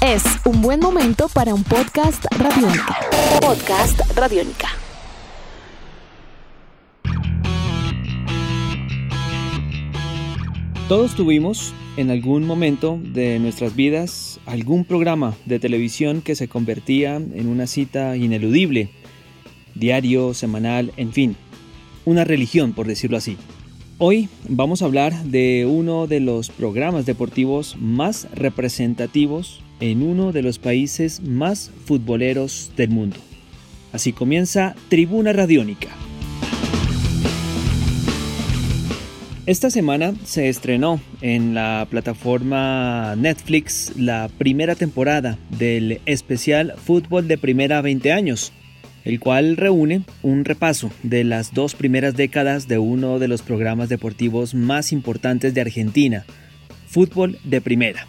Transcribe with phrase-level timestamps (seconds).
[0.00, 2.96] Es un buen momento para un podcast radiónica.
[3.40, 4.68] Podcast radiónica.
[10.88, 17.16] Todos tuvimos en algún momento de nuestras vidas algún programa de televisión que se convertía
[17.16, 18.90] en una cita ineludible,
[19.74, 21.36] diario, semanal, en fin,
[22.04, 23.38] una religión por decirlo así.
[24.06, 30.42] Hoy vamos a hablar de uno de los programas deportivos más representativos en uno de
[30.42, 33.16] los países más futboleros del mundo.
[33.94, 35.88] Así comienza Tribuna Radiónica.
[39.46, 47.38] Esta semana se estrenó en la plataforma Netflix la primera temporada del especial Fútbol de
[47.38, 48.52] Primera 20 años,
[49.04, 53.88] el cual reúne un repaso de las dos primeras décadas de uno de los programas
[53.88, 56.24] deportivos más importantes de Argentina,
[56.88, 58.06] Fútbol de Primera.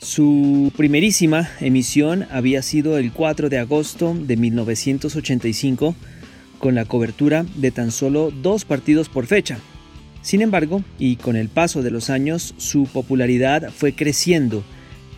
[0.00, 5.96] Su primerísima emisión había sido el 4 de agosto de 1985,
[6.58, 9.58] con la cobertura de tan solo dos partidos por fecha.
[10.22, 14.62] Sin embargo, y con el paso de los años, su popularidad fue creciendo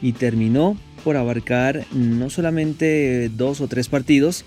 [0.00, 4.44] y terminó por abarcar no solamente dos o tres partidos,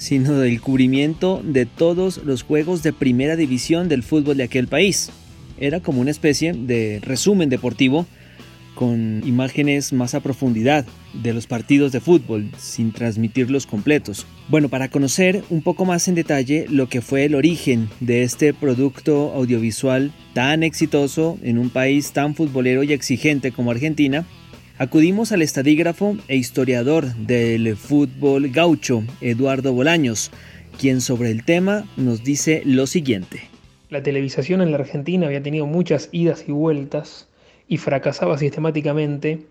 [0.00, 5.10] sino del cubrimiento de todos los juegos de primera división del fútbol de aquel país.
[5.58, 8.06] Era como una especie de resumen deportivo
[8.74, 14.26] con imágenes más a profundidad de los partidos de fútbol sin transmitirlos completos.
[14.48, 18.54] Bueno, para conocer un poco más en detalle lo que fue el origen de este
[18.54, 24.24] producto audiovisual tan exitoso en un país tan futbolero y exigente como Argentina,
[24.80, 30.30] acudimos al estadígrafo e historiador del fútbol gaucho, Eduardo Bolaños,
[30.78, 33.42] quien sobre el tema nos dice lo siguiente.
[33.90, 37.28] La televisación en la Argentina había tenido muchas idas y vueltas
[37.68, 39.42] y fracasaba sistemáticamente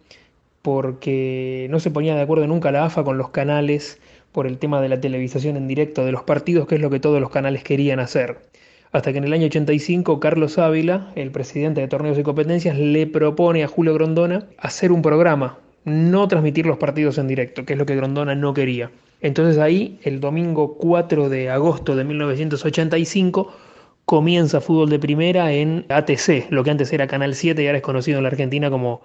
[0.63, 3.99] porque no se ponía de acuerdo nunca la AFA con los canales
[4.31, 6.99] por el tema de la televisación en directo de los partidos, que es lo que
[6.99, 8.39] todos los canales querían hacer
[8.91, 13.05] hasta que en el año 85 Carlos Ávila, el presidente de Torneos y Competencias, le
[13.07, 17.79] propone a Julio Grondona hacer un programa, no transmitir los partidos en directo, que es
[17.79, 18.91] lo que Grondona no quería.
[19.21, 23.53] Entonces ahí, el domingo 4 de agosto de 1985,
[24.05, 27.83] comienza fútbol de primera en ATC, lo que antes era Canal 7 y ahora es
[27.83, 29.01] conocido en la Argentina como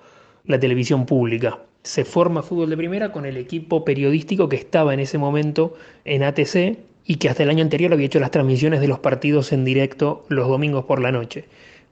[0.47, 1.59] la televisión pública.
[1.83, 5.75] Se forma fútbol de primera con el equipo periodístico que estaba en ese momento
[6.07, 9.53] en ATC, y que hasta el año anterior había hecho las transmisiones de los partidos
[9.53, 11.45] en directo los domingos por la noche.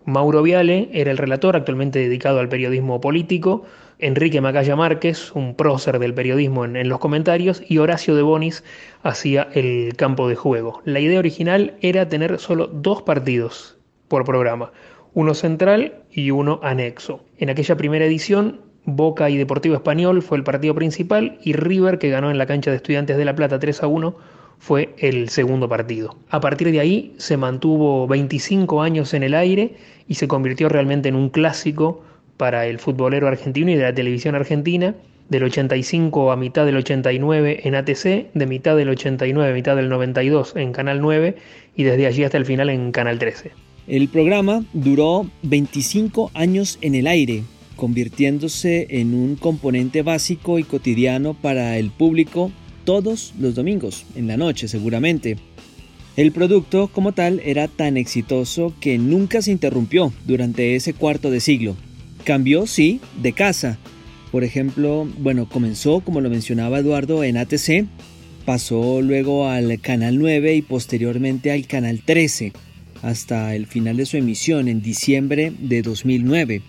[0.05, 3.65] Mauro Viale era el relator, actualmente dedicado al periodismo político,
[3.99, 8.65] Enrique Macaya Márquez, un prócer del periodismo en, en, los comentarios, y Horacio de Bonis
[9.05, 10.83] hacía el campo de juego.
[10.85, 13.77] La idea original era tener solo dos partidos
[14.09, 14.73] por programa,
[15.15, 17.25] uno central y uno anexo.
[17.39, 22.11] En aquella primera edición, Boca y Deportivo Español fue el partido principal y River, que
[22.11, 24.17] ganó en la cancha de Estudiantes de La Plata 3 a 1,
[24.59, 26.17] fue el segundo partido.
[26.31, 29.75] A partir de ahí se mantuvo 25 años en el aire
[30.09, 32.03] y se convirtió realmente en un clásico
[32.37, 34.95] para el futbolero argentino y de la televisión argentina,
[35.29, 39.89] del 85 a mitad del 89 en ATC, de mitad del 89 a mitad del
[39.89, 41.37] 92 en Canal 9
[41.77, 43.53] y desde allí hasta el final en Canal 13.
[43.89, 47.43] El programa duró 25 años en el aire,
[47.77, 52.53] convirtiéndose en un componente básico y cotidiano para el público
[52.85, 55.37] todos los domingos, en la noche seguramente.
[56.17, 61.41] El producto como tal era tan exitoso que nunca se interrumpió durante ese cuarto de
[61.41, 61.75] siglo.
[62.25, 63.79] Cambió, sí, de casa.
[64.31, 67.87] Por ejemplo, bueno, comenzó, como lo mencionaba Eduardo, en ATC,
[68.45, 72.53] pasó luego al Canal 9 y posteriormente al Canal 13,
[73.03, 76.63] hasta el final de su emisión en diciembre de 2009.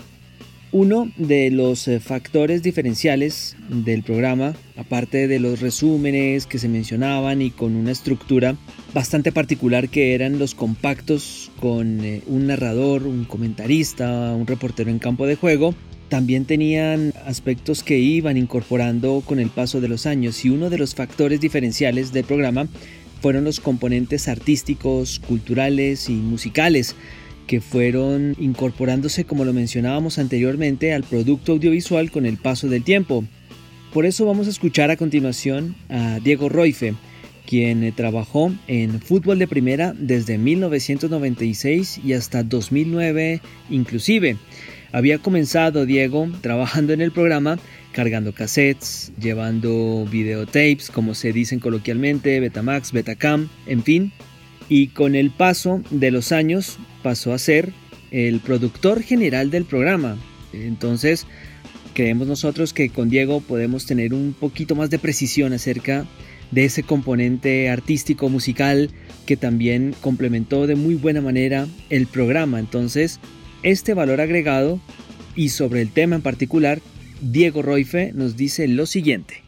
[0.74, 7.44] Uno de los eh, factores diferenciales del programa, aparte de los resúmenes que se mencionaban
[7.44, 8.56] y con una estructura
[8.92, 14.98] bastante particular que eran los compactos con eh, un narrador, un comentarista, un reportero en
[14.98, 15.76] campo de juego,
[16.10, 20.44] también tenían aspectos que iban incorporando con el paso de los años.
[20.44, 22.68] Y uno de los factores diferenciales del programa
[23.22, 26.96] fueron los componentes artísticos, culturales y musicales
[27.48, 33.26] que fueron incorporándose, como lo mencionábamos anteriormente, al producto audiovisual con el paso del tiempo.
[33.94, 36.96] Por eso vamos a escuchar a continuación a Diego Roife,
[37.46, 44.38] quien eh, trabajó en fútbol de primera desde 1996 y hasta 2009 inclusive.
[44.92, 47.60] Había comenzado Diego trabajando en el programa,
[47.94, 54.12] cargando cassettes, llevando videotapes, como se dicen coloquialmente, Betamax, Betacam, en fin,
[54.74, 57.74] y con el paso de los años pasó a ser
[58.10, 60.18] el productor general del programa.
[60.52, 61.28] Entonces,
[61.94, 66.08] Creemos nosotros que con Diego podemos tener un poquito más de precisión acerca
[66.50, 68.90] de ese componente artístico musical
[69.28, 72.60] que también complementó de muy buena manera el programa.
[72.60, 73.20] Entonces,
[73.62, 74.80] este valor agregado
[75.36, 76.82] y sobre el tema en particular,
[77.22, 79.43] Diego Roife nos dice lo siguiente.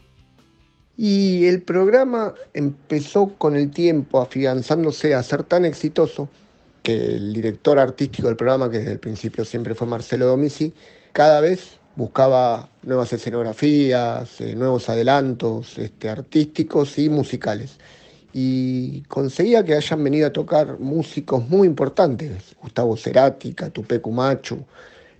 [0.96, 6.28] Y el programa empezó con el tiempo afianzándose a ser tan exitoso
[6.82, 10.72] que el director artístico del programa, que desde el principio siempre fue Marcelo Domici,
[11.12, 17.78] cada vez buscaba nuevas escenografías, eh, nuevos adelantos este, artísticos y musicales.
[18.32, 24.58] Y conseguía que hayan venido a tocar músicos muy importantes, Gustavo Cerati, Tupé Cumacho,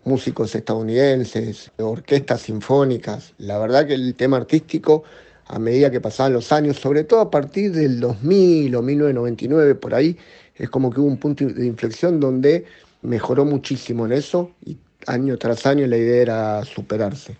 [0.05, 3.32] músicos estadounidenses, orquestas sinfónicas.
[3.38, 5.02] La verdad que el tema artístico,
[5.48, 9.94] a medida que pasaban los años, sobre todo a partir del 2000 o 1999, por
[9.94, 10.16] ahí,
[10.56, 12.64] es como que hubo un punto de inflexión donde
[13.02, 14.76] mejoró muchísimo en eso y
[15.06, 17.37] año tras año la idea era superarse.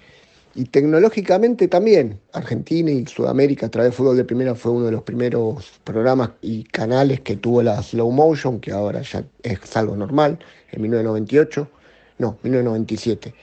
[0.55, 4.93] Y tecnológicamente también, Argentina y Sudamérica a través de fútbol de primera fue uno de
[4.93, 9.97] los primeros programas y canales que tuvo la slow motion, que ahora ya es algo
[9.97, 10.39] normal,
[10.73, 11.69] en 1998,
[12.19, 13.35] no, 1997.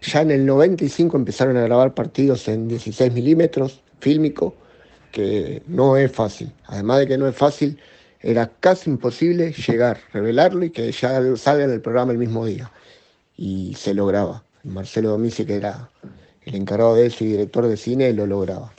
[0.00, 4.54] Ya en el 95 empezaron a grabar partidos en 16 milímetros, fílmico,
[5.12, 6.52] que no es fácil.
[6.66, 7.78] Además de que no es fácil,
[8.20, 12.70] era casi imposible llegar, revelarlo y que ya salga en el programa el mismo día.
[13.36, 14.42] Y se lograba.
[14.64, 15.90] Marcelo Domici, que era
[16.44, 18.72] el encargado de eso y director de cine, lo lograba.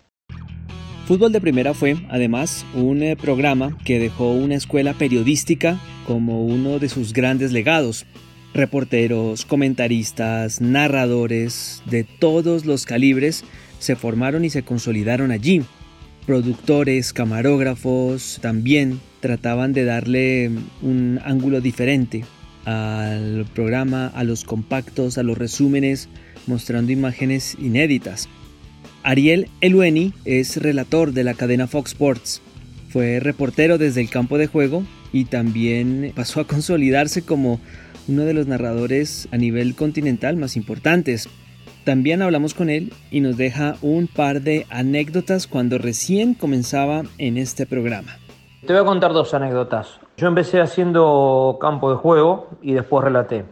[1.08, 6.78] Fútbol de Primera fue, además, un eh, programa que dejó una escuela periodística como uno
[6.78, 8.06] de sus grandes legados.
[8.54, 13.44] Reporteros, comentaristas, narradores de todos los calibres
[13.80, 15.64] se formaron y se consolidaron allí.
[16.26, 22.24] Productores, camarógrafos también trataban de darle un ángulo diferente
[22.66, 26.08] al programa, a los compactos, a los resúmenes,
[26.46, 28.30] mostrando imágenes inéditas.
[29.02, 32.42] Ariel Elueni es relator de la cadena Fox Sports.
[32.90, 34.84] Fue reportero desde el campo de juego
[35.14, 37.60] y también pasó a consolidarse como
[38.08, 41.30] uno de los narradores a nivel continental más importantes.
[41.86, 47.38] También hablamos con él y nos deja un par de anécdotas cuando recién comenzaba en
[47.38, 48.12] este programa.
[48.66, 50.00] Te voy a contar dos anécdotas.
[50.18, 53.46] Yo empecé haciendo campo de juego y después relaté.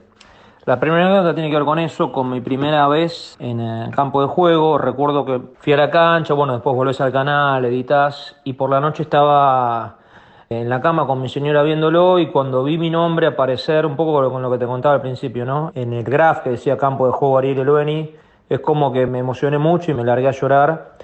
[0.65, 4.21] La primera anécdota tiene que ver con eso, con mi primera vez en el campo
[4.21, 4.77] de juego.
[4.77, 8.81] Recuerdo que fui a la cancha, bueno, después volvés al canal, editas y por la
[8.81, 9.99] noche estaba
[10.49, 14.29] en la cama con mi señora viéndolo y cuando vi mi nombre aparecer, un poco
[14.31, 15.71] con lo que te contaba al principio, ¿no?
[15.75, 18.15] En el graph que decía campo de juego Ariel Elueni,
[18.49, 20.97] es como que me emocioné mucho y me largué a llorar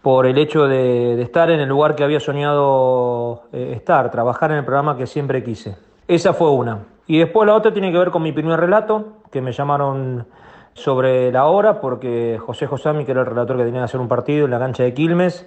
[0.00, 4.58] por el hecho de, estar en el lugar que había soñado eh, estar, trabajar en
[4.58, 5.76] el programa que siempre quise.
[6.06, 6.80] Esa fue una.
[7.06, 10.26] Y después la otra tiene que ver con mi primer relato, que me llamaron
[10.74, 14.08] sobre la hora, porque José Josami, que era el relator que tenía que hacer un
[14.08, 15.46] partido en la cancha de Quilmes,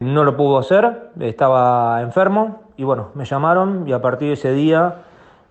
[0.00, 4.54] no lo pudo hacer, estaba enfermo, y bueno, me llamaron y a partir de ese
[4.54, 5.02] día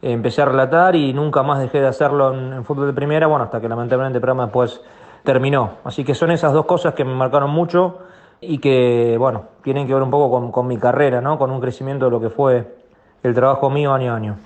[0.02, 3.62] empecé a relatar y nunca más dejé de hacerlo en, fútbol de primera, bueno, hasta
[3.62, 4.82] que lamentablemente el programa después
[5.24, 5.74] terminó.
[5.84, 8.00] Así que son esas dos cosas que me marcaron mucho
[8.42, 11.38] y que, bueno, tienen que ver un poco con, mi carrera, ¿no?
[11.38, 12.66] Con un crecimiento de lo que fue
[13.22, 14.38] el trabajo mío año a año.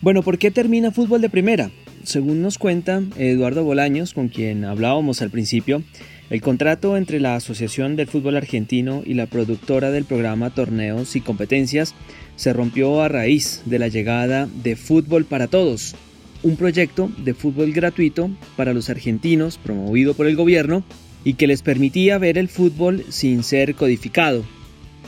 [0.00, 1.70] Bueno, ¿por qué termina fútbol de primera?
[2.02, 5.82] Según nos cuenta Eduardo Bolaños, con quien hablábamos al principio,
[6.30, 11.20] el contrato entre la Asociación del Fútbol Argentino y la productora del programa Torneos y
[11.20, 11.94] Competencias
[12.36, 15.96] se rompió a raíz de la llegada de Fútbol para Todos,
[16.44, 20.84] un proyecto de fútbol gratuito para los argentinos promovido por el gobierno
[21.24, 24.44] y que les permitía ver el fútbol sin ser codificado.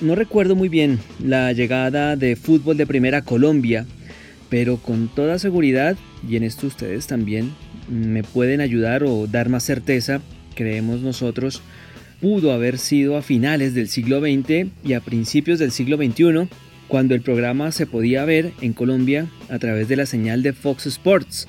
[0.01, 3.87] No recuerdo muy bien la llegada de fútbol de primera Colombia,
[4.51, 5.97] pero con toda seguridad,
[6.29, 7.53] y en esto ustedes también
[7.89, 10.21] me pueden ayudar o dar más certeza,
[10.55, 11.63] creemos nosotros,
[12.21, 16.49] pudo haber sido a finales del siglo XX y a principios del siglo XXI,
[16.89, 20.87] cuando el programa se podía ver en Colombia a través de la señal de Fox
[20.87, 21.49] Sports.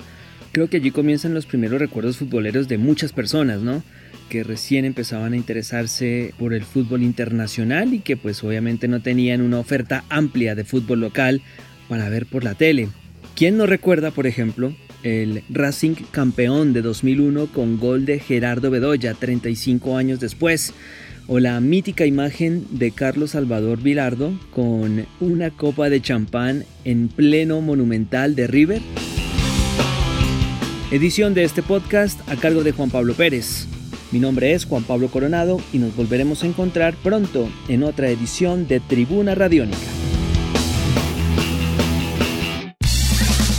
[0.52, 3.82] Creo que allí comienzan los primeros recuerdos futboleros de muchas personas, ¿no?
[4.28, 9.42] que recién empezaban a interesarse por el fútbol internacional y que pues obviamente no tenían
[9.42, 11.42] una oferta amplia de fútbol local
[11.88, 12.88] para ver por la tele.
[13.36, 19.14] ¿Quién no recuerda, por ejemplo, el Racing campeón de 2001 con gol de Gerardo Bedoya
[19.14, 20.72] 35 años después?
[21.26, 27.60] O la mítica imagen de Carlos Salvador Vilardo con una copa de champán en pleno
[27.60, 28.82] monumental de River?
[30.90, 33.66] Edición de este podcast a cargo de Juan Pablo Pérez.
[34.12, 38.68] Mi nombre es Juan Pablo Coronado y nos volveremos a encontrar pronto en otra edición
[38.68, 40.03] de Tribuna Radiónica.